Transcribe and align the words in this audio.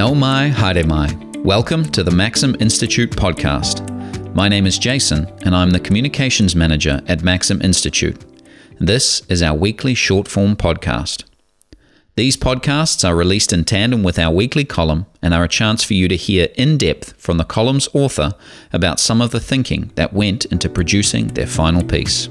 Nau 0.00 0.14
mai, 0.14 0.48
haere 0.48 0.82
mai. 0.86 1.14
Welcome 1.44 1.84
to 1.90 2.02
the 2.02 2.10
Maxim 2.10 2.56
Institute 2.58 3.10
podcast. 3.10 3.86
My 4.34 4.48
name 4.48 4.66
is 4.66 4.78
Jason, 4.78 5.26
and 5.44 5.54
I'm 5.54 5.72
the 5.72 5.78
Communications 5.78 6.56
Manager 6.56 7.02
at 7.06 7.22
Maxim 7.22 7.60
Institute. 7.60 8.16
This 8.78 9.20
is 9.28 9.42
our 9.42 9.54
weekly 9.54 9.92
short 9.92 10.26
form 10.26 10.56
podcast. 10.56 11.24
These 12.16 12.38
podcasts 12.38 13.06
are 13.06 13.14
released 13.14 13.52
in 13.52 13.64
tandem 13.64 14.02
with 14.02 14.18
our 14.18 14.32
weekly 14.32 14.64
column 14.64 15.04
and 15.20 15.34
are 15.34 15.44
a 15.44 15.48
chance 15.48 15.84
for 15.84 15.92
you 15.92 16.08
to 16.08 16.16
hear 16.16 16.48
in 16.54 16.78
depth 16.78 17.12
from 17.20 17.36
the 17.36 17.44
column's 17.44 17.86
author 17.92 18.32
about 18.72 19.00
some 19.00 19.20
of 19.20 19.32
the 19.32 19.40
thinking 19.40 19.92
that 19.96 20.14
went 20.14 20.46
into 20.46 20.70
producing 20.70 21.26
their 21.26 21.46
final 21.46 21.84
piece. 21.84 22.26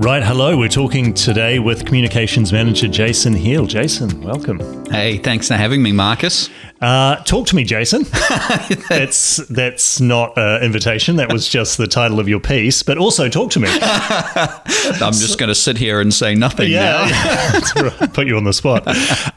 Right, 0.00 0.22
hello. 0.22 0.56
We're 0.56 0.68
talking 0.68 1.12
today 1.12 1.58
with 1.58 1.84
Communications 1.84 2.54
Manager 2.54 2.88
Jason 2.88 3.34
Heale. 3.34 3.66
Jason, 3.66 4.22
welcome. 4.22 4.79
Hey, 4.90 5.18
thanks 5.18 5.46
for 5.46 5.54
having 5.54 5.84
me, 5.84 5.92
Marcus. 5.92 6.50
Uh, 6.80 7.16
talk 7.24 7.46
to 7.46 7.54
me, 7.54 7.62
Jason. 7.62 8.02
that's 8.88 9.36
that's 9.48 10.00
not 10.00 10.36
an 10.36 10.62
invitation. 10.64 11.16
That 11.16 11.30
was 11.32 11.46
just 11.48 11.76
the 11.76 11.86
title 11.86 12.18
of 12.18 12.28
your 12.28 12.40
piece. 12.40 12.82
But 12.82 12.98
also, 12.98 13.28
talk 13.28 13.50
to 13.52 13.60
me. 13.60 13.68
I'm 13.72 15.12
just 15.12 15.38
going 15.38 15.48
to 15.48 15.54
sit 15.54 15.76
here 15.76 16.00
and 16.00 16.12
say 16.12 16.34
nothing 16.34 16.70
yeah, 16.70 17.60
put 18.14 18.26
you 18.26 18.36
on 18.36 18.44
the 18.44 18.52
spot. 18.52 18.84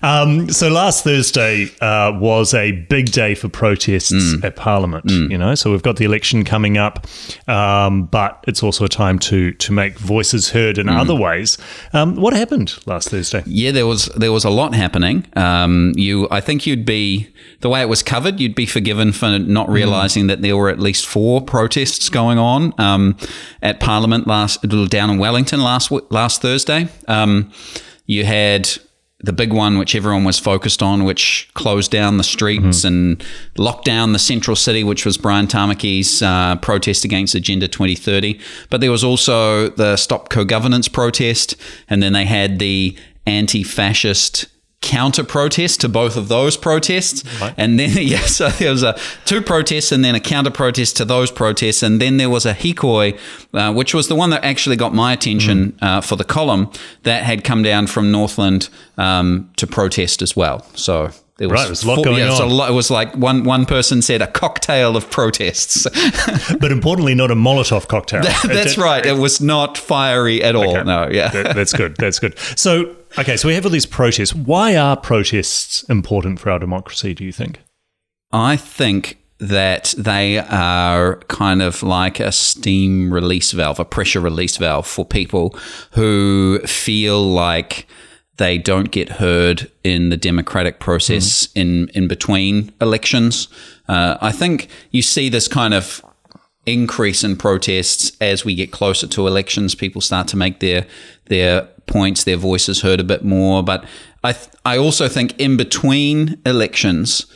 Um, 0.02 0.50
so 0.50 0.70
last 0.70 1.04
Thursday 1.04 1.70
uh, 1.82 2.18
was 2.18 2.54
a 2.54 2.72
big 2.72 3.12
day 3.12 3.36
for 3.36 3.50
protests 3.50 4.36
at 4.44 4.56
Parliament. 4.56 5.12
You 5.12 5.38
know, 5.38 5.54
so 5.54 5.70
we've 5.70 5.84
got 5.84 5.98
the 5.98 6.06
election 6.06 6.46
coming 6.46 6.78
up, 6.78 7.06
um, 7.48 8.06
but 8.06 8.44
it's 8.48 8.64
also 8.64 8.86
a 8.86 8.90
time 8.90 9.20
to 9.20 9.52
to 9.52 9.72
make 9.72 10.00
voices 10.00 10.50
heard 10.50 10.78
in 10.78 10.90
other 10.90 11.16
ways. 11.16 11.58
Um, 11.92 12.16
what 12.16 12.34
happened 12.34 12.74
last 12.88 13.10
Thursday? 13.10 13.44
Yeah, 13.46 13.72
there 13.72 13.86
was 13.86 14.06
there 14.16 14.32
was 14.32 14.46
a 14.46 14.50
lot 14.50 14.74
happening. 14.74 15.26
Um, 15.44 15.92
you, 15.96 16.28
I 16.32 16.40
think 16.40 16.66
you'd 16.66 16.86
be 16.86 17.28
the 17.60 17.70
way 17.70 17.82
it 17.82 17.90
was 17.90 18.02
covered. 18.02 18.40
You'd 18.40 18.56
be 18.56 18.66
forgiven 18.66 19.12
for 19.12 19.38
not 19.40 19.70
realizing 19.70 20.28
that 20.28 20.42
there 20.42 20.56
were 20.56 20.70
at 20.70 20.80
least 20.80 21.06
four 21.06 21.42
protests 21.42 22.08
going 22.10 22.38
on 22.38 22.74
um, 22.78 23.18
at 23.62 23.80
Parliament 23.80 24.26
last 24.26 24.62
down 24.90 25.10
in 25.10 25.18
Wellington 25.18 25.62
last 25.62 25.92
last 26.10 26.42
Thursday. 26.42 26.88
Um, 27.08 27.52
you 28.06 28.24
had 28.24 28.70
the 29.20 29.34
big 29.34 29.54
one, 29.54 29.78
which 29.78 29.96
everyone 29.96 30.26
was 30.26 30.38
focused 30.38 30.84
on, 30.84 31.06
which 31.06 31.50
closed 31.54 31.92
down 31.92 32.18
the 32.18 32.24
streets 32.24 32.84
and 32.84 33.24
locked 33.58 33.86
down 33.86 34.12
the 34.12 34.20
central 34.20 34.56
city, 34.56 34.84
which 34.84 35.06
was 35.06 35.18
Brian 35.18 35.48
Tamaki's 35.48 36.22
uh, 36.22 36.58
protest 36.58 37.06
against 37.06 37.34
Agenda 37.34 37.70
2030. 37.70 38.40
But 38.70 38.82
there 38.82 38.92
was 38.92 39.04
also 39.04 39.70
the 39.70 39.96
Stop 39.96 40.28
Co-Governance 40.28 40.90
protest, 40.90 41.56
and 41.90 42.04
then 42.04 42.12
they 42.12 42.26
had 42.26 42.60
the 42.60 42.98
anti-fascist 43.26 44.48
counter 44.84 45.24
protest 45.24 45.82
to 45.82 45.90
both 45.90 46.16
of 46.16 46.28
those 46.28 46.56
protests. 46.58 47.24
And 47.58 47.80
then 47.80 47.98
yeah 48.02 48.20
so 48.26 48.50
there 48.50 48.70
was 48.70 48.84
a 48.84 48.96
two 49.26 49.42
protests 49.42 49.92
and 49.92 50.06
then 50.06 50.14
a 50.14 50.20
counter 50.20 50.52
protest 50.52 50.98
to 50.98 51.06
those 51.06 51.32
protests. 51.32 51.82
And 51.82 52.00
then 52.00 52.18
there 52.18 52.30
was 52.30 52.46
a 52.46 52.54
hikoi 52.54 53.18
uh, 53.54 53.74
which 53.74 53.94
was 53.94 54.08
the 54.08 54.16
one 54.16 54.30
that 54.30 54.44
actually 54.44 54.76
got 54.76 54.94
my 54.94 55.14
attention 55.14 55.76
uh, 55.82 56.02
for 56.02 56.16
the 56.16 56.24
column 56.24 56.70
that 57.04 57.24
had 57.24 57.44
come 57.44 57.64
down 57.64 57.88
from 57.88 58.12
northland 58.12 58.70
um, 58.98 59.50
to 59.56 59.66
protest 59.66 60.22
as 60.22 60.36
well. 60.36 60.66
So 60.76 61.12
there 61.38 61.50
was, 61.50 61.60
Right, 61.60 61.66
there's 61.66 61.84
a 61.84 61.88
lot 61.88 62.04
going 62.04 62.18
yeah, 62.20 62.28
it 62.28 62.30
was 62.30 62.40
a 62.40 62.44
on. 62.44 62.50
lot- 62.52 62.70
it 62.70 62.74
was 62.74 62.92
like 62.92 63.16
one 63.18 63.44
one 63.44 63.66
person 63.66 64.02
said 64.02 64.22
a 64.22 64.28
cocktail 64.28 64.96
of 64.96 65.10
protests 65.10 65.88
But 66.60 66.72
importantly, 66.72 67.16
not 67.16 67.32
a 67.32 67.36
Molotov 67.36 67.88
cocktail. 67.88 68.22
that's 68.44 68.74
It- 68.74 68.78
right 68.78 69.06
it 69.06 69.18
was 69.18 69.42
not 69.42 69.78
fiery 69.78 70.44
at 70.44 70.56
all 70.56 70.76
Okay. 70.78 70.84
no 70.84 71.10
yeah 71.12 71.30
That- 71.30 71.56
that's 71.56 71.74
good. 71.74 71.96
That's 71.98 72.20
good. 72.20 72.38
So, 72.56 72.96
okay, 73.18 73.36
so 73.38 73.48
we 73.48 73.56
have 73.56 73.66
all 73.66 73.72
these 73.72 73.86
protests. 73.88 74.34
Why 74.36 74.76
are 74.76 74.96
protests 74.96 75.84
important 75.90 76.40
for 76.40 76.50
our 76.52 76.60
democracy, 76.60 77.14
do 77.14 77.24
you 77.26 77.32
think? 77.32 77.60
I 78.32 78.56
think 78.58 79.18
that 79.40 79.94
they 79.98 80.38
are 80.38 81.18
kind 81.28 81.62
of 81.62 81.84
like 81.84 82.20
a 82.20 82.32
steam 82.32 83.14
release 83.14 83.52
valve, 83.52 83.80
a 83.80 83.86
pressure 83.86 84.22
release 84.22 84.56
valve 84.58 84.88
for 84.88 85.04
people 85.06 85.56
who 85.92 86.60
feel 86.66 87.22
like 87.24 87.88
they 88.38 88.58
don't 88.58 88.92
get 88.92 89.10
heard 89.10 89.70
in 89.84 90.10
the 90.10 90.18
democratic 90.18 90.80
process 90.80 91.50
in, 91.54 91.90
in 91.90 92.08
between 92.08 92.74
elections. 92.82 93.48
Uh, 93.88 94.18
I 94.22 94.32
think 94.32 94.70
you 94.92 95.02
see 95.02 95.30
this 95.30 95.48
kind 95.48 95.74
of 95.74 96.04
increase 96.66 97.24
in 97.24 97.36
protests 97.36 98.16
as 98.22 98.44
we 98.44 98.56
get 98.56 98.72
closer 98.72 99.08
to 99.08 99.28
elections. 99.28 99.76
People 99.76 100.02
start 100.02 100.28
to 100.30 100.38
make 100.38 100.60
their 100.60 100.88
their 101.26 101.64
points, 101.86 102.24
their 102.24 102.38
voices 102.38 102.82
heard 102.82 103.00
a 103.00 103.04
bit 103.04 103.24
more. 103.24 103.62
But 103.62 103.86
I 104.24 104.34
th- 104.34 104.50
I 104.66 104.78
also 104.78 105.08
think 105.08 105.38
in 105.40 105.58
between 105.58 106.42
elections, 106.46 107.28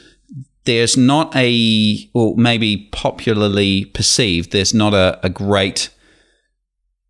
there's 0.64 0.97
not 0.97 1.35
a 1.35 2.09
well 2.14 2.35
maybe 2.35 2.90
popularly 2.91 3.85
perceived 3.85 4.52
there's 4.52 4.74
not 4.74 4.94
a, 4.94 5.19
a 5.24 5.29
great 5.29 5.90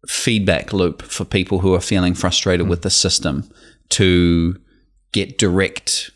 feedback 0.08 0.72
loop 0.72 1.02
for 1.02 1.26
people 1.26 1.60
who 1.60 1.74
are 1.74 1.82
feeling 1.82 2.14
frustrated 2.14 2.68
with 2.68 2.82
the 2.82 2.90
system 2.90 3.50
to 3.90 4.60
get 5.12 5.38
direct 5.38 6.12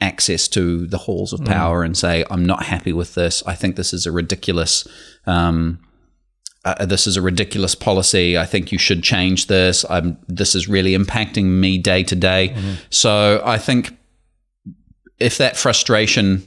access 0.00 0.48
to 0.48 0.86
the 0.86 0.98
halls 0.98 1.32
of 1.32 1.40
mm. 1.40 1.46
power 1.46 1.82
and 1.82 1.96
say 1.96 2.24
i'm 2.30 2.44
not 2.44 2.64
happy 2.64 2.92
with 2.92 3.14
this 3.14 3.42
i 3.46 3.54
think 3.54 3.76
this 3.76 3.92
is 3.92 4.06
a 4.06 4.12
ridiculous 4.12 4.86
um, 5.26 5.78
uh, 6.64 6.74
uh, 6.80 6.86
this 6.86 7.06
is 7.06 7.16
a 7.16 7.22
ridiculous 7.22 7.74
policy. 7.74 8.38
I 8.38 8.46
think 8.46 8.72
you 8.72 8.78
should 8.78 9.02
change 9.02 9.48
this. 9.48 9.84
I'm, 9.90 10.16
this 10.28 10.54
is 10.54 10.66
really 10.66 10.96
impacting 10.96 11.44
me 11.44 11.76
day 11.76 12.02
to 12.04 12.16
day. 12.16 12.50
Mm-hmm. 12.50 12.72
So 12.88 13.42
I 13.44 13.58
think 13.58 13.96
if 15.20 15.36
that 15.38 15.56
frustration 15.56 16.46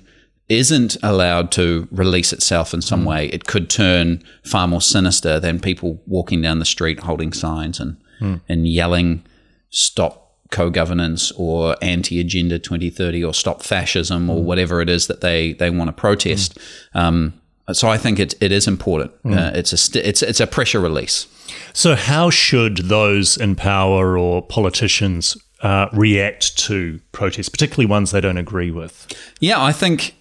isn't 0.49 0.97
allowed 1.03 1.51
to 1.51 1.87
release 1.91 2.33
itself 2.33 2.73
in 2.73 2.81
some 2.81 3.03
mm. 3.03 3.07
way, 3.07 3.27
it 3.27 3.45
could 3.45 3.69
turn 3.69 4.23
far 4.43 4.67
more 4.67 4.81
sinister 4.81 5.39
than 5.39 5.59
people 5.59 6.01
walking 6.07 6.41
down 6.41 6.59
the 6.59 6.65
street 6.65 7.01
holding 7.01 7.33
signs 7.33 7.79
and 7.79 7.97
mm. 8.19 8.41
and 8.47 8.67
yelling 8.67 9.23
"Stop 9.69 10.26
co-governance" 10.51 11.31
or 11.35 11.75
"Anti-Agenda 11.81 12.59
2030" 12.59 13.23
or 13.23 13.33
"Stop 13.33 13.63
fascism" 13.63 14.29
or 14.29 14.43
whatever 14.43 14.81
it 14.81 14.89
is 14.89 15.07
that 15.07 15.21
they 15.21 15.53
they 15.53 15.69
want 15.69 15.89
to 15.89 15.93
protest. 15.93 16.57
Um, 16.93 17.33
so 17.73 17.89
I 17.89 17.97
think 17.97 18.19
it, 18.19 18.33
it 18.39 18.51
is 18.51 18.67
important. 18.67 19.11
Uh, 19.25 19.51
it's 19.53 19.73
a 19.73 19.77
st- 19.77 20.05
it's 20.05 20.21
it's 20.21 20.39
a 20.39 20.47
pressure 20.47 20.79
release. 20.79 21.27
So, 21.73 21.95
how 21.95 22.29
should 22.29 22.77
those 22.77 23.37
in 23.37 23.55
power 23.55 24.17
or 24.17 24.41
politicians 24.41 25.37
uh, 25.61 25.87
react 25.93 26.57
to 26.59 26.99
protests, 27.11 27.49
particularly 27.49 27.85
ones 27.85 28.11
they 28.11 28.21
don't 28.21 28.37
agree 28.37 28.71
with? 28.71 29.07
Yeah, 29.39 29.61
I 29.61 29.71
think 29.71 30.15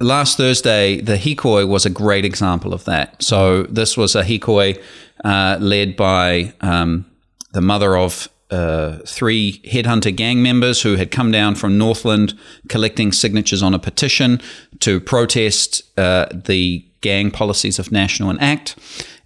last 0.00 0.36
Thursday 0.36 1.00
the 1.00 1.16
Hikoi 1.16 1.66
was 1.68 1.86
a 1.86 1.90
great 1.90 2.24
example 2.24 2.72
of 2.72 2.84
that. 2.84 3.22
So 3.22 3.64
this 3.64 3.96
was 3.96 4.14
a 4.14 4.22
Hikoi 4.22 4.80
uh, 5.24 5.58
led 5.60 5.96
by 5.96 6.52
um, 6.60 7.06
the 7.52 7.60
mother 7.60 7.96
of 7.96 8.28
uh, 8.54 8.98
three 9.04 9.60
headhunter 9.64 10.14
gang 10.14 10.40
members 10.40 10.82
who 10.82 10.94
had 10.94 11.10
come 11.10 11.32
down 11.32 11.56
from 11.56 11.76
Northland 11.76 12.38
collecting 12.68 13.10
signatures 13.10 13.62
on 13.62 13.74
a 13.74 13.78
petition 13.78 14.40
to 14.78 15.00
protest 15.00 15.82
uh, 15.98 16.26
the 16.32 16.86
gang 17.00 17.32
policies 17.32 17.80
of 17.80 17.90
National 17.90 18.30
and 18.30 18.40
Act. 18.40 18.76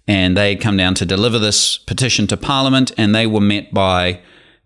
And 0.07 0.35
they 0.35 0.49
had 0.49 0.61
come 0.61 0.77
down 0.77 0.95
to 0.95 1.05
deliver 1.05 1.37
this 1.37 1.77
petition 1.77 2.25
to 2.27 2.37
Parliament, 2.37 2.91
and 2.97 3.13
they 3.13 3.27
were 3.27 3.41
met 3.41 3.71
by 3.71 4.19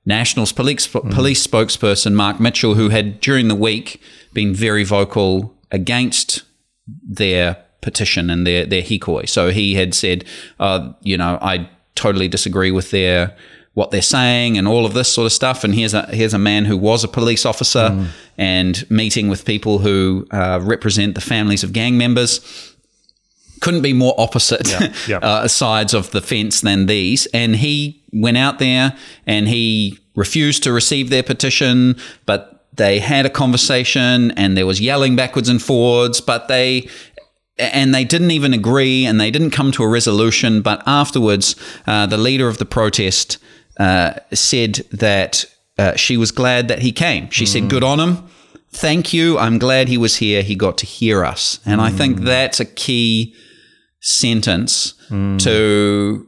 Nationals 0.05 0.53
police, 0.53 0.87
police 0.87 1.45
spokesperson 1.45 2.13
Mark 2.13 2.39
Mitchell, 2.39 2.75
who 2.75 2.87
had 2.87 3.19
during 3.19 3.49
the 3.49 3.55
week 3.55 4.01
been 4.31 4.53
very 4.53 4.85
vocal 4.85 5.53
against 5.71 6.43
their 6.87 7.57
petition 7.81 8.29
and 8.29 8.47
their 8.47 8.65
their 8.65 8.81
hikoi. 8.81 9.27
So 9.27 9.49
he 9.49 9.75
had 9.75 9.93
said, 9.93 10.23
uh, 10.59 10.93
you 11.01 11.17
know, 11.17 11.37
I 11.41 11.69
totally 11.95 12.29
disagree 12.29 12.71
with 12.71 12.91
their 12.91 13.35
what 13.73 13.89
they're 13.89 14.01
saying 14.01 14.57
and 14.57 14.67
all 14.67 14.85
of 14.85 14.93
this 14.93 15.11
sort 15.11 15.25
of 15.25 15.31
stuff. 15.31 15.63
And 15.63 15.73
here's 15.73 15.93
a 15.93 16.05
here's 16.07 16.33
a 16.33 16.39
man 16.39 16.65
who 16.65 16.77
was 16.77 17.03
a 17.03 17.07
police 17.07 17.45
officer 17.45 18.07
and 18.37 18.89
meeting 18.91 19.29
with 19.29 19.45
people 19.45 19.79
who 19.79 20.27
uh, 20.31 20.59
represent 20.61 21.15
the 21.15 21.21
families 21.21 21.63
of 21.63 21.73
gang 21.73 21.97
members 21.97 22.73
couldn't 23.63 23.81
be 23.81 23.93
more 23.93 24.13
opposite 24.17 24.69
yeah. 25.07 25.17
Uh, 25.19 25.47
sides 25.47 25.93
of 25.93 26.11
the 26.11 26.21
fence 26.21 26.59
than 26.61 26.85
these. 26.85 27.27
And 27.27 27.55
he 27.55 28.03
went 28.11 28.37
out 28.37 28.59
there 28.59 28.95
and 29.25 29.47
he 29.47 29.97
refused 30.15 30.63
to 30.63 30.73
receive 30.73 31.09
their 31.09 31.23
petition, 31.23 31.95
but 32.25 32.65
they 32.73 32.99
had 32.99 33.25
a 33.25 33.29
conversation 33.29 34.31
and 34.31 34.57
there 34.57 34.65
was 34.65 34.81
yelling 34.81 35.15
backwards 35.15 35.47
and 35.47 35.61
forwards, 35.61 36.19
but 36.19 36.47
they 36.49 36.89
and 37.57 37.93
they 37.93 38.03
didn't 38.03 38.31
even 38.31 38.53
agree 38.53 39.05
and 39.05 39.21
they 39.21 39.31
didn't 39.31 39.51
come 39.51 39.71
to 39.71 39.83
a 39.83 39.87
resolution. 39.87 40.61
But 40.61 40.83
afterwards, 40.85 41.55
uh, 41.87 42.05
the 42.07 42.17
leader 42.17 42.47
of 42.47 42.57
the 42.57 42.65
protest 42.65 43.37
uh, 43.77 44.13
said 44.33 44.75
that 44.91 45.45
uh, 45.77 45.95
she 45.95 46.17
was 46.17 46.31
glad 46.31 46.67
that 46.67 46.79
he 46.79 46.91
came. 46.91 47.29
She 47.31 47.45
said, 47.45 47.69
Good 47.69 47.83
on 47.83 47.99
him. 47.99 48.27
Thank 48.71 49.13
you. 49.13 49.37
I'm 49.37 49.59
glad 49.59 49.87
he 49.87 49.97
was 49.97 50.15
here. 50.17 50.41
He 50.41 50.55
got 50.55 50.77
to 50.79 50.85
hear 50.85 51.23
us. 51.23 51.59
And 51.65 51.79
I 51.81 51.89
think 51.91 52.19
that's 52.21 52.59
a 52.59 52.65
key 52.65 53.35
sentence 53.99 54.93
to 55.39 56.27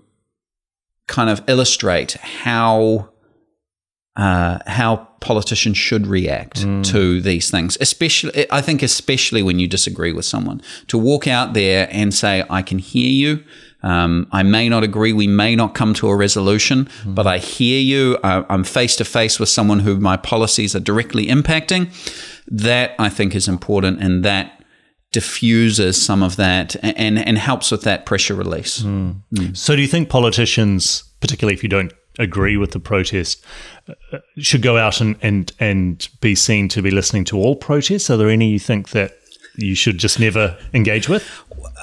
kind 1.08 1.30
of 1.30 1.42
illustrate 1.48 2.14
how 2.14 3.10
uh, 4.16 4.60
how 4.68 5.08
politicians 5.20 5.78
should 5.78 6.08
react 6.08 6.62
to 6.84 7.20
these 7.20 7.50
things, 7.52 7.78
especially 7.82 8.46
I 8.52 8.62
think 8.62 8.82
especially 8.84 9.44
when 9.44 9.60
you 9.60 9.68
disagree 9.68 10.14
with 10.14 10.26
someone, 10.26 10.62
to 10.88 10.98
walk 10.98 11.28
out 11.28 11.54
there 11.54 11.88
and 11.92 12.14
say, 12.14 12.44
"I 12.50 12.62
can 12.62 12.78
hear 12.80 13.10
you." 13.10 13.44
Um, 13.86 14.28
I 14.32 14.42
may 14.42 14.68
not 14.68 14.84
agree. 14.84 15.14
We 15.14 15.28
may 15.28 15.56
not 15.56 15.76
come 15.76 15.94
to 15.96 16.10
a 16.10 16.16
resolution, 16.16 16.90
but 17.06 17.28
I 17.28 17.38
hear 17.38 17.80
you. 17.80 18.18
I, 18.24 18.44
I'm 18.50 18.64
face 18.64 18.96
to 18.96 19.06
face 19.06 19.40
with 19.40 19.48
someone 19.48 19.80
who 19.80 20.00
my 20.00 20.18
policies 20.18 20.76
are 20.76 20.80
directly 20.80 21.28
impacting. 21.28 21.94
That 22.48 22.96
I 23.00 23.10
think 23.10 23.36
is 23.36 23.48
important, 23.48 24.02
and 24.02 24.26
that 24.26 24.64
diffuses 25.12 26.04
some 26.04 26.22
of 26.22 26.36
that 26.36 26.76
and, 26.84 27.18
and, 27.18 27.38
helps 27.38 27.72
with 27.72 27.84
that 27.84 28.06
pressure 28.06 28.36
release. 28.36 28.84
So, 29.54 29.76
do 29.76 29.82
you 29.82 29.88
think 29.88 30.10
politicians, 30.10 31.04
particularly 31.22 31.54
if 31.54 31.64
you 31.64 31.70
don't 31.70 31.94
agree 32.20 32.58
with 32.58 32.72
the 32.72 32.80
protest, 32.80 33.44
uh, 33.88 34.18
should 34.38 34.62
go 34.62 34.78
out 34.78 35.00
and, 35.00 35.16
and, 35.22 35.52
and 35.60 36.10
be 36.22 36.36
seen 36.36 36.68
to 36.70 36.82
be 36.82 36.92
listening 36.92 37.24
to 37.26 37.38
all 37.38 37.56
protests? 37.56 38.10
Are 38.10 38.18
there 38.18 38.30
any 38.30 38.50
you 38.50 38.60
think 38.60 38.90
that 38.90 39.18
you 39.56 39.74
should 39.74 40.00
just 40.00 40.20
never 40.20 40.58
engage 40.74 41.08
with? 41.08 41.24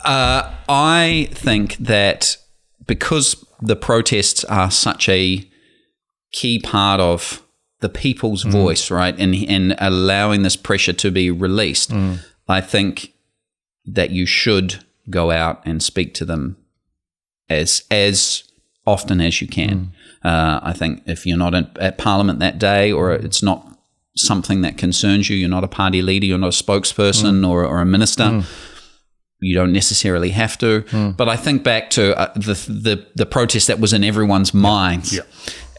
Uh, 0.04 0.52
I 0.68 1.28
think 1.32 1.76
that 1.76 2.36
because 2.86 3.44
the 3.60 3.76
protests 3.76 4.44
are 4.44 4.70
such 4.70 5.08
a 5.08 5.48
key 6.32 6.58
part 6.58 7.00
of 7.00 7.42
the 7.80 7.88
people's 7.88 8.44
mm. 8.44 8.50
voice, 8.50 8.90
right, 8.90 9.18
and 9.18 9.34
and 9.34 9.74
allowing 9.78 10.42
this 10.42 10.56
pressure 10.56 10.92
to 10.92 11.10
be 11.10 11.30
released, 11.30 11.90
mm. 11.90 12.18
I 12.48 12.60
think 12.60 13.12
that 13.84 14.10
you 14.10 14.26
should 14.26 14.84
go 15.10 15.30
out 15.30 15.60
and 15.64 15.82
speak 15.82 16.14
to 16.14 16.24
them 16.24 16.56
as 17.48 17.84
as 17.90 18.44
often 18.86 19.20
as 19.20 19.40
you 19.40 19.48
can. 19.48 19.92
Mm. 20.24 20.28
Uh, 20.28 20.60
I 20.62 20.72
think 20.72 21.02
if 21.06 21.26
you're 21.26 21.36
not 21.36 21.54
in, 21.54 21.68
at 21.80 21.98
Parliament 21.98 22.38
that 22.38 22.58
day, 22.58 22.92
or 22.92 23.12
it's 23.12 23.42
not 23.42 23.66
something 24.16 24.62
that 24.62 24.78
concerns 24.78 25.28
you, 25.28 25.36
you're 25.36 25.48
not 25.48 25.64
a 25.64 25.68
party 25.68 26.02
leader, 26.02 26.26
you're 26.26 26.38
not 26.38 26.54
a 26.54 26.62
spokesperson 26.64 27.48
or, 27.48 27.64
or 27.64 27.80
a 27.80 27.86
minister. 27.86 28.44
You 29.42 29.54
don't 29.54 29.72
necessarily 29.72 30.30
have 30.30 30.56
to, 30.58 30.84
but 31.18 31.28
I 31.28 31.36
think 31.36 31.62
back 31.64 31.90
to 31.90 32.16
uh, 32.18 32.32
the, 32.34 32.54
the 32.68 33.06
the 33.16 33.26
protest 33.26 33.66
that 33.66 33.80
was 33.80 33.92
in 33.92 34.04
everyone's 34.04 34.54
minds 34.54 35.12
Yeah. 35.12 35.22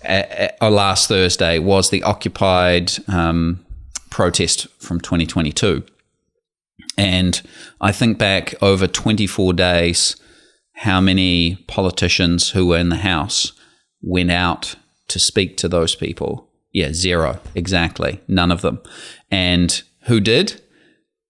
uh, 0.07 0.65
uh, 0.65 0.69
last 0.69 1.07
Thursday 1.07 1.60
was 1.60 1.89
the 1.89 2.04
Occupied 2.04 2.92
um, 3.07 3.65
protest 4.10 4.68
from 4.80 5.00
2022. 5.00 5.83
And 6.98 7.42
I 7.81 7.92
think 7.92 8.18
back 8.18 8.54
over 8.62 8.86
24 8.88 9.54
days, 9.54 10.16
how 10.75 11.00
many 11.01 11.56
politicians 11.68 12.51
who 12.51 12.68
were 12.68 12.77
in 12.77 12.89
the 12.89 12.98
House 12.98 13.54
went 14.01 14.31
out 14.31 14.75
to 15.07 15.19
speak 15.19 15.57
to 15.57 15.68
those 15.69 15.95
people. 15.95 16.50
Yeah, 16.71 16.92
zero, 16.94 17.39
exactly. 17.56 18.19
None 18.27 18.51
of 18.51 18.62
them. 18.62 18.80
And 19.31 19.81
who 20.07 20.19
did? 20.19 20.62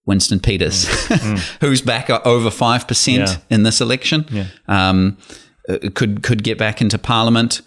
Winston 0.06 0.38
Peters, 0.40 0.86
who's 1.60 1.80
back 1.80 2.10
over 2.10 2.50
5% 2.50 3.16
Yeah. 3.16 3.36
in 3.50 3.62
this 3.62 3.80
election. 3.80 4.26
Um, 4.68 5.16
uh, 5.68 5.78
could 5.94 6.22
could 6.22 6.42
get 6.44 6.58
back 6.58 6.82
into 6.82 6.98
parliament. 6.98 7.62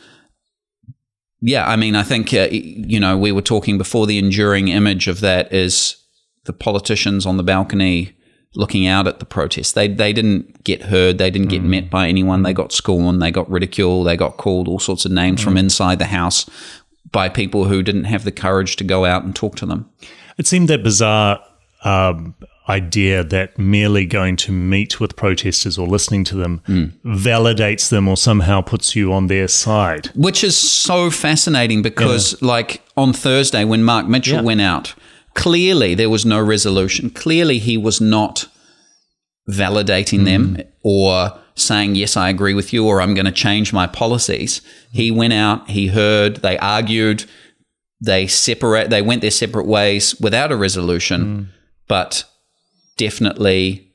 Yeah, 1.42 1.68
I 1.68 1.76
mean, 1.76 1.96
I 1.96 2.04
think 2.04 2.34
uh, 2.34 2.48
you 2.52 3.00
know 3.00 3.18
we 3.18 3.32
were 3.32 3.42
talking 3.42 3.78
before. 3.78 4.08
The 4.08 4.18
enduring 4.18 4.68
image 4.70 5.08
of 5.08 5.20
that 5.22 5.52
is 5.54 5.96
the 6.46 6.54
politicians 6.54 7.26
on 7.26 7.38
the 7.38 7.44
balcony 7.44 8.14
looking 8.56 8.88
out 8.88 9.08
at 9.08 9.20
the 9.20 9.26
protest. 9.26 9.76
They 9.76 9.88
they 9.88 10.14
didn't 10.14 10.64
get 10.64 10.84
heard. 10.84 11.18
They 11.18 11.30
didn't 11.32 11.50
get 11.50 11.64
met 11.64 11.90
by 11.90 12.08
anyone. 12.08 12.44
They 12.44 12.54
got 12.54 12.72
scorned. 12.72 13.22
They 13.22 13.32
got 13.32 13.50
ridiculed. 13.50 14.08
They 14.08 14.18
got 14.18 14.38
called 14.38 14.68
all 14.68 14.80
sorts 14.80 15.06
of 15.06 15.12
names 15.12 15.42
from 15.44 15.58
inside 15.58 16.00
the 16.00 16.06
house 16.06 16.48
by 17.12 17.30
people 17.30 17.66
who 17.66 17.82
didn't 17.84 18.06
have 18.06 18.24
the 18.26 18.32
courage 18.32 18.76
to 18.78 18.84
go 18.84 19.06
out 19.06 19.24
and 19.24 19.36
talk 19.36 19.56
to 19.58 19.66
them. 19.66 19.90
It 20.38 20.46
seemed 20.48 20.68
that 20.70 20.84
bizarre 20.84 21.40
um, 21.88 22.36
idea 22.70 23.24
that 23.24 23.58
merely 23.58 24.06
going 24.06 24.36
to 24.36 24.52
meet 24.52 25.00
with 25.00 25.16
protesters 25.16 25.78
or 25.78 25.88
listening 25.88 26.24
to 26.26 26.36
them 26.36 26.62
hmm. 26.66 26.86
validates 27.06 27.90
them 27.90 28.08
or 28.08 28.18
somehow 28.18 28.62
puts 28.62 28.96
you 28.96 29.14
on 29.14 29.28
their 29.28 29.48
side. 29.48 30.08
which 30.08 30.44
is 30.44 30.58
so 30.58 31.10
fascinating 31.10 31.82
because 31.82 32.42
like 32.42 32.82
on 32.98 33.14
thursday 33.14 33.64
when 33.64 33.84
mark 33.84 34.06
mitchell 34.08 34.36
Yeah. 34.36 34.42
went 34.42 34.62
out 34.62 34.96
clearly 35.34 35.94
there 35.94 36.10
was 36.10 36.26
no 36.26 36.42
resolution. 36.42 37.10
Clearly 37.12 37.60
he 37.60 37.78
was 37.78 38.02
not 38.02 38.48
validating 39.50 40.26
them 40.26 40.56
hmm. 40.56 40.62
or 40.84 41.40
saying 41.56 41.96
yes 41.96 42.18
i 42.18 42.28
agree 42.30 42.54
with 42.54 42.74
you 42.74 42.86
or 42.86 43.02
i'm 43.02 43.14
going 43.14 43.26
to 43.26 43.32
change 43.32 43.72
my 43.72 43.88
policies. 43.88 44.62
He 44.92 45.10
went 45.12 45.34
out 45.34 45.70
he 45.70 45.88
heard 45.88 46.38
they 46.38 46.58
argued 46.58 47.24
they 48.02 48.28
separate 48.28 48.90
they 48.90 49.02
went 49.02 49.22
their 49.22 49.32
separate 49.32 49.66
ways 49.66 50.20
without 50.20 50.52
a 50.52 50.58
resolution 50.58 51.22
hmm. 51.22 51.57
But 51.88 52.24
definitely 52.98 53.92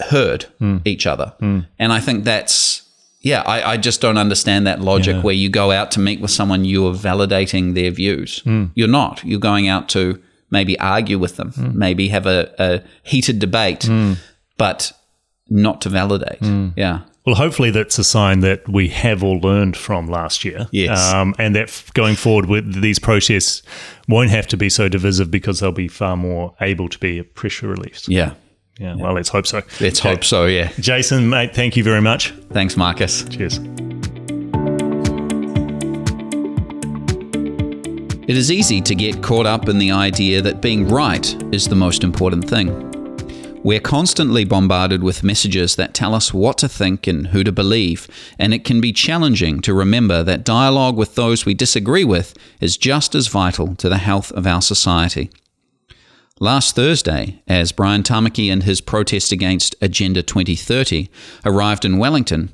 heard 0.00 0.44
hmm. 0.58 0.78
each 0.84 1.06
other. 1.06 1.34
Hmm. 1.38 1.60
And 1.78 1.92
i 1.92 2.00
think 2.00 2.24
that's 2.24 2.82
yeah 3.20 3.42
I, 3.46 3.72
I 3.72 3.76
just 3.76 4.00
don't 4.00 4.18
understand 4.18 4.66
that 4.66 4.80
logic 4.80 5.22
where 5.24 5.34
you 5.34 5.48
go 5.48 5.70
out 5.70 5.90
to 5.92 6.00
meet 6.00 6.20
with 6.20 6.30
someone 6.30 6.64
you 6.64 6.86
are 6.86 6.94
validating 6.94 7.74
their 7.74 7.90
views. 7.90 8.40
Hmm. 8.40 8.66
You're 8.74 8.88
not. 8.88 9.24
You're 9.24 9.40
going 9.40 9.68
out 9.68 9.88
to 9.90 10.22
maybe 10.50 10.78
argue 10.78 11.18
with 11.18 11.36
them 11.36 11.52
maybe 11.74 12.08
have 12.08 12.26
a, 12.26 12.54
a 12.58 12.82
heated 13.02 13.38
debate 13.38 13.88
but 14.56 14.92
not 15.48 15.80
to 15.82 15.88
validate. 15.88 16.42
Yeah 16.76 17.00
Well, 17.28 17.36
hopefully 17.36 17.70
that's 17.70 17.98
a 17.98 18.04
sign 18.04 18.40
that 18.40 18.66
we 18.66 18.88
have 18.88 19.22
all 19.22 19.38
learned 19.38 19.76
from 19.76 20.06
last 20.06 20.46
year. 20.46 20.66
Yes. 20.70 21.12
Um, 21.12 21.34
and 21.38 21.54
that 21.56 21.64
f- 21.64 21.92
going 21.92 22.14
forward 22.16 22.46
with 22.46 22.80
these 22.80 22.98
protests 22.98 23.60
won't 24.08 24.30
have 24.30 24.46
to 24.46 24.56
be 24.56 24.70
so 24.70 24.88
divisive 24.88 25.30
because 25.30 25.60
they'll 25.60 25.70
be 25.70 25.88
far 25.88 26.16
more 26.16 26.54
able 26.62 26.88
to 26.88 26.98
be 26.98 27.18
a 27.18 27.24
pressure 27.24 27.68
release. 27.68 28.08
yeah 28.08 28.32
Yeah. 28.78 28.94
Well, 28.94 29.12
let's 29.12 29.28
hope 29.28 29.46
so. 29.46 29.60
let's 29.78 29.98
hope 29.98 30.24
so 30.24 30.46
yeah 30.46 30.70
Jason, 30.80 31.28
mate, 31.28 31.54
thank 31.54 31.76
you 31.76 31.84
very 31.84 32.00
much. 32.00 32.30
thanks 32.50 32.78
marcus 32.78 33.24
Cheers. 33.24 33.58
It 38.26 38.36
is 38.38 38.50
easy 38.50 38.80
to 38.80 38.94
get 38.94 39.22
caught 39.22 39.44
up 39.44 39.68
in 39.68 39.78
the 39.78 39.90
idea 39.90 40.40
that 40.40 40.62
being 40.62 40.88
right 40.88 41.26
is 41.52 41.66
the 41.68 41.76
most 41.76 42.02
important 42.04 42.48
thing. 42.48 42.87
We're 43.64 43.80
constantly 43.80 44.44
bombarded 44.44 45.02
with 45.02 45.24
messages 45.24 45.74
that 45.76 45.92
tell 45.92 46.14
us 46.14 46.32
what 46.32 46.58
to 46.58 46.68
think 46.68 47.08
and 47.08 47.28
who 47.28 47.42
to 47.42 47.50
believe, 47.50 48.06
and 48.38 48.54
it 48.54 48.64
can 48.64 48.80
be 48.80 48.92
challenging 48.92 49.60
to 49.62 49.74
remember 49.74 50.22
that 50.22 50.44
dialogue 50.44 50.96
with 50.96 51.16
those 51.16 51.44
we 51.44 51.54
disagree 51.54 52.04
with 52.04 52.34
is 52.60 52.76
just 52.76 53.16
as 53.16 53.26
vital 53.26 53.74
to 53.76 53.88
the 53.88 53.98
health 53.98 54.30
of 54.32 54.46
our 54.46 54.62
society. 54.62 55.30
Last 56.38 56.76
Thursday, 56.76 57.42
as 57.48 57.72
Brian 57.72 58.04
Tamaki 58.04 58.50
and 58.50 58.62
his 58.62 58.80
protest 58.80 59.32
against 59.32 59.74
Agenda 59.82 60.22
2030 60.22 61.10
arrived 61.44 61.84
in 61.84 61.98
Wellington, 61.98 62.52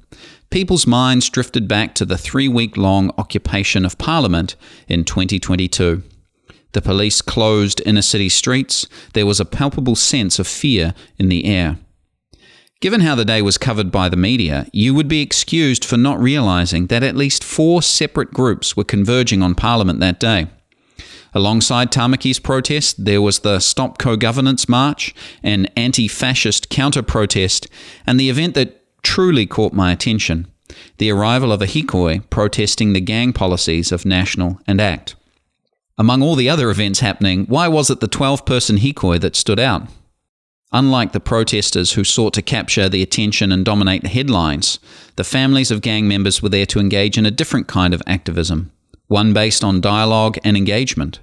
people's 0.48 0.86
minds 0.86 1.28
drifted 1.28 1.68
back 1.68 1.94
to 1.96 2.06
the 2.06 2.16
three 2.16 2.48
week 2.48 2.78
long 2.78 3.10
occupation 3.18 3.84
of 3.84 3.98
Parliament 3.98 4.56
in 4.88 5.04
2022. 5.04 6.02
The 6.74 6.82
police 6.82 7.22
closed 7.22 7.80
inner 7.86 8.02
city 8.02 8.28
streets. 8.28 8.86
There 9.14 9.26
was 9.26 9.40
a 9.40 9.44
palpable 9.44 9.94
sense 9.94 10.38
of 10.38 10.46
fear 10.46 10.92
in 11.18 11.28
the 11.28 11.46
air. 11.46 11.78
Given 12.80 13.00
how 13.00 13.14
the 13.14 13.24
day 13.24 13.40
was 13.40 13.56
covered 13.56 13.90
by 13.90 14.08
the 14.08 14.16
media, 14.16 14.66
you 14.72 14.92
would 14.92 15.08
be 15.08 15.22
excused 15.22 15.84
for 15.84 15.96
not 15.96 16.20
realizing 16.20 16.88
that 16.88 17.04
at 17.04 17.16
least 17.16 17.44
four 17.44 17.80
separate 17.80 18.32
groups 18.32 18.76
were 18.76 18.84
converging 18.84 19.40
on 19.40 19.54
Parliament 19.54 20.00
that 20.00 20.20
day. 20.20 20.48
Alongside 21.32 21.90
Tamaki's 21.90 22.40
protest, 22.40 23.04
there 23.04 23.22
was 23.22 23.38
the 23.38 23.60
Stop 23.60 23.98
Co 23.98 24.16
Governance 24.16 24.68
March, 24.68 25.14
an 25.42 25.66
anti 25.76 26.08
fascist 26.08 26.68
counter 26.70 27.02
protest, 27.02 27.68
and 28.06 28.18
the 28.18 28.30
event 28.30 28.54
that 28.54 28.82
truly 29.02 29.46
caught 29.46 29.72
my 29.72 29.92
attention 29.92 30.48
the 30.98 31.10
arrival 31.10 31.52
of 31.52 31.62
a 31.62 31.66
Hikoi 31.66 32.28
protesting 32.30 32.94
the 32.94 33.00
gang 33.00 33.32
policies 33.32 33.92
of 33.92 34.04
National 34.04 34.58
and 34.66 34.80
ACT. 34.80 35.14
Among 35.96 36.22
all 36.22 36.34
the 36.34 36.50
other 36.50 36.70
events 36.70 37.00
happening, 37.00 37.46
why 37.46 37.68
was 37.68 37.88
it 37.88 38.00
the 38.00 38.08
12 38.08 38.44
person 38.44 38.78
Hikoi 38.78 39.20
that 39.20 39.36
stood 39.36 39.60
out? 39.60 39.88
Unlike 40.72 41.12
the 41.12 41.20
protesters 41.20 41.92
who 41.92 42.02
sought 42.02 42.34
to 42.34 42.42
capture 42.42 42.88
the 42.88 43.00
attention 43.00 43.52
and 43.52 43.64
dominate 43.64 44.02
the 44.02 44.08
headlines, 44.08 44.80
the 45.14 45.22
families 45.22 45.70
of 45.70 45.82
gang 45.82 46.08
members 46.08 46.42
were 46.42 46.48
there 46.48 46.66
to 46.66 46.80
engage 46.80 47.16
in 47.16 47.24
a 47.24 47.30
different 47.30 47.68
kind 47.68 47.94
of 47.94 48.02
activism, 48.08 48.72
one 49.06 49.32
based 49.32 49.62
on 49.62 49.80
dialogue 49.80 50.36
and 50.42 50.56
engagement. 50.56 51.20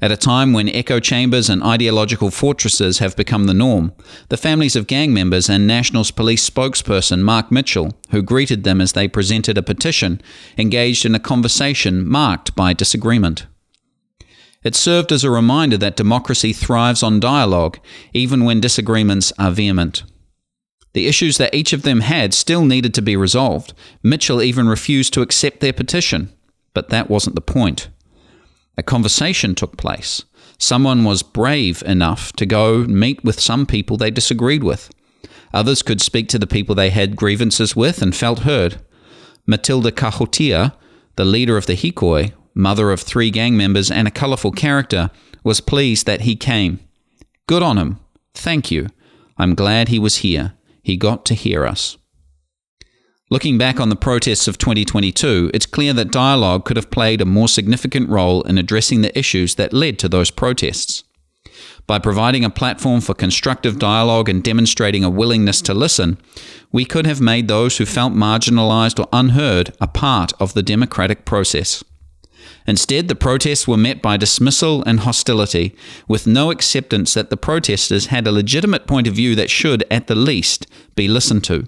At 0.00 0.10
a 0.10 0.16
time 0.16 0.54
when 0.54 0.70
echo 0.70 0.98
chambers 0.98 1.50
and 1.50 1.62
ideological 1.62 2.30
fortresses 2.30 2.98
have 2.98 3.14
become 3.14 3.44
the 3.44 3.52
norm, 3.52 3.92
the 4.30 4.38
families 4.38 4.74
of 4.74 4.86
gang 4.86 5.12
members 5.12 5.50
and 5.50 5.66
Nationals 5.66 6.10
Police 6.10 6.48
spokesperson 6.48 7.20
Mark 7.20 7.52
Mitchell, 7.52 7.92
who 8.10 8.22
greeted 8.22 8.64
them 8.64 8.80
as 8.80 8.94
they 8.94 9.06
presented 9.06 9.58
a 9.58 9.62
petition, 9.62 10.22
engaged 10.56 11.04
in 11.04 11.14
a 11.14 11.20
conversation 11.20 12.08
marked 12.08 12.56
by 12.56 12.72
disagreement. 12.72 13.44
It 14.62 14.76
served 14.76 15.10
as 15.10 15.24
a 15.24 15.30
reminder 15.30 15.76
that 15.78 15.96
democracy 15.96 16.52
thrives 16.52 17.02
on 17.02 17.20
dialogue, 17.20 17.78
even 18.12 18.44
when 18.44 18.60
disagreements 18.60 19.32
are 19.38 19.50
vehement. 19.50 20.04
The 20.92 21.06
issues 21.06 21.38
that 21.38 21.54
each 21.54 21.72
of 21.72 21.82
them 21.82 22.00
had 22.00 22.34
still 22.34 22.64
needed 22.64 22.94
to 22.94 23.02
be 23.02 23.16
resolved. 23.16 23.72
Mitchell 24.02 24.42
even 24.42 24.68
refused 24.68 25.12
to 25.14 25.22
accept 25.22 25.60
their 25.60 25.72
petition. 25.72 26.30
But 26.74 26.90
that 26.90 27.10
wasn't 27.10 27.34
the 27.34 27.40
point. 27.40 27.88
A 28.76 28.82
conversation 28.82 29.54
took 29.54 29.76
place. 29.76 30.22
Someone 30.58 31.04
was 31.04 31.22
brave 31.22 31.82
enough 31.84 32.32
to 32.34 32.46
go 32.46 32.84
meet 32.84 33.24
with 33.24 33.40
some 33.40 33.66
people 33.66 33.96
they 33.96 34.10
disagreed 34.10 34.62
with. 34.62 34.90
Others 35.52 35.82
could 35.82 36.00
speak 36.00 36.28
to 36.28 36.38
the 36.38 36.46
people 36.46 36.74
they 36.74 36.90
had 36.90 37.16
grievances 37.16 37.74
with 37.74 38.00
and 38.00 38.14
felt 38.14 38.40
heard. 38.40 38.80
Matilda 39.46 39.90
Kahotia, 39.90 40.72
the 41.16 41.24
leader 41.24 41.56
of 41.56 41.66
the 41.66 41.74
Hikoi, 41.74 42.32
mother 42.54 42.90
of 42.90 43.00
three 43.00 43.30
gang 43.30 43.56
members 43.56 43.90
and 43.90 44.06
a 44.06 44.12
colourful 44.12 44.52
character, 44.52 45.10
was 45.44 45.60
pleased 45.60 46.06
that 46.06 46.22
he 46.22 46.36
came. 46.36 46.80
Good 47.46 47.62
on 47.62 47.78
him. 47.78 47.98
Thank 48.34 48.70
you. 48.70 48.88
I'm 49.38 49.54
glad 49.54 49.88
he 49.88 49.98
was 49.98 50.18
here. 50.18 50.54
He 50.82 50.96
got 50.96 51.24
to 51.26 51.34
hear 51.34 51.66
us. 51.66 51.96
Looking 53.30 53.56
back 53.56 53.80
on 53.80 53.88
the 53.88 53.96
protests 53.96 54.46
of 54.46 54.58
2022, 54.58 55.50
it's 55.54 55.64
clear 55.64 55.94
that 55.94 56.12
dialogue 56.12 56.66
could 56.66 56.76
have 56.76 56.90
played 56.90 57.22
a 57.22 57.24
more 57.24 57.48
significant 57.48 58.10
role 58.10 58.42
in 58.42 58.58
addressing 58.58 59.00
the 59.00 59.18
issues 59.18 59.54
that 59.54 59.72
led 59.72 59.98
to 60.00 60.08
those 60.08 60.30
protests. 60.30 61.04
By 61.86 61.98
providing 61.98 62.44
a 62.44 62.50
platform 62.50 63.00
for 63.00 63.14
constructive 63.14 63.78
dialogue 63.78 64.28
and 64.28 64.42
demonstrating 64.42 65.02
a 65.02 65.10
willingness 65.10 65.62
to 65.62 65.74
listen, 65.74 66.18
we 66.70 66.84
could 66.84 67.06
have 67.06 67.20
made 67.20 67.48
those 67.48 67.78
who 67.78 67.86
felt 67.86 68.12
marginalized 68.12 69.00
or 69.00 69.08
unheard 69.12 69.72
a 69.80 69.88
part 69.88 70.32
of 70.38 70.54
the 70.54 70.62
democratic 70.62 71.24
process. 71.24 71.82
Instead, 72.66 73.08
the 73.08 73.14
protests 73.14 73.66
were 73.66 73.76
met 73.76 74.00
by 74.00 74.16
dismissal 74.16 74.82
and 74.84 75.00
hostility, 75.00 75.74
with 76.06 76.26
no 76.26 76.50
acceptance 76.50 77.14
that 77.14 77.30
the 77.30 77.36
protesters 77.36 78.06
had 78.06 78.26
a 78.26 78.32
legitimate 78.32 78.86
point 78.86 79.06
of 79.06 79.14
view 79.14 79.34
that 79.34 79.50
should, 79.50 79.84
at 79.90 80.06
the 80.06 80.14
least, 80.14 80.66
be 80.94 81.08
listened 81.08 81.44
to. 81.44 81.66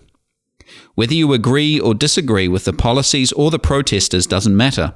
Whether 0.94 1.14
you 1.14 1.32
agree 1.32 1.78
or 1.80 1.94
disagree 1.94 2.48
with 2.48 2.64
the 2.64 2.72
policies 2.72 3.32
or 3.32 3.50
the 3.50 3.58
protesters 3.58 4.26
doesn't 4.26 4.56
matter. 4.56 4.94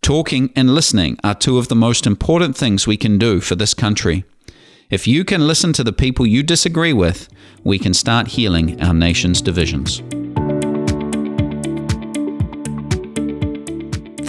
Talking 0.00 0.50
and 0.56 0.74
listening 0.74 1.18
are 1.22 1.34
two 1.34 1.58
of 1.58 1.68
the 1.68 1.76
most 1.76 2.06
important 2.06 2.56
things 2.56 2.86
we 2.86 2.96
can 2.96 3.18
do 3.18 3.40
for 3.40 3.54
this 3.54 3.74
country. 3.74 4.24
If 4.90 5.06
you 5.06 5.24
can 5.24 5.46
listen 5.46 5.72
to 5.74 5.84
the 5.84 5.92
people 5.92 6.26
you 6.26 6.42
disagree 6.42 6.92
with, 6.92 7.28
we 7.64 7.78
can 7.78 7.94
start 7.94 8.28
healing 8.28 8.80
our 8.82 8.94
nation's 8.94 9.40
divisions. 9.40 10.02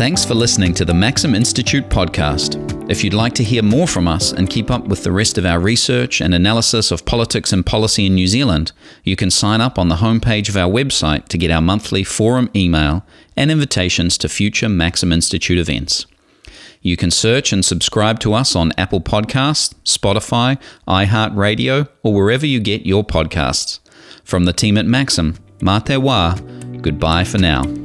Thanks 0.04 0.26
for 0.26 0.34
listening 0.34 0.74
to 0.74 0.84
the 0.84 0.94
Maxim 0.94 1.34
Institute 1.34 1.88
podcast. 1.88 2.92
If 2.92 3.06
you'd 3.06 3.14
like 3.14 3.32
to 3.36 3.44
hear 3.44 3.64
more 3.64 3.88
from 3.88 4.06
us 4.06 4.34
and 4.34 4.50
keep 4.50 4.70
up 4.70 4.86
with 4.90 5.02
the 5.06 5.14
rest 5.14 5.38
of 5.38 5.46
our 5.46 5.62
research 5.62 6.20
and 6.20 6.34
analysis 6.34 6.92
of 6.92 7.06
politics 7.06 7.54
and 7.54 7.66
policy 7.66 8.08
in 8.08 8.16
New 8.16 8.28
Zealand, 8.28 8.74
you 9.06 9.16
can 9.16 9.32
sign 9.32 9.62
up 9.62 9.80
on 9.80 9.88
the 9.88 9.96
homepage 10.04 10.50
of 10.50 10.58
our 10.58 10.70
website 10.70 11.30
to 11.30 11.38
get 11.38 11.52
our 11.52 11.62
monthly 11.62 12.04
forum 12.04 12.50
email 12.54 13.06
and 13.38 13.50
invitations 13.50 14.18
to 14.18 14.28
future 14.28 14.68
Maxim 14.68 15.14
Institute 15.14 15.58
events. 15.58 16.06
You 16.82 16.98
can 16.98 17.10
search 17.10 17.54
and 17.54 17.64
subscribe 17.64 18.20
to 18.20 18.34
us 18.34 18.58
on 18.58 18.74
Apple 18.78 19.00
Podcasts, 19.00 19.74
Spotify, 19.86 20.60
iHeartRadio, 20.86 21.88
or 22.04 22.14
wherever 22.14 22.46
you 22.46 22.60
get 22.60 22.86
your 22.86 23.06
podcasts. 23.06 23.80
From 24.26 24.44
the 24.44 24.52
team 24.52 24.78
at 24.78 24.86
Maxim, 24.86 25.36
Mā 25.60 25.82
te 25.86 25.94
wā, 25.94 26.82
goodbye 26.82 27.24
for 27.24 27.38
now. 27.38 27.83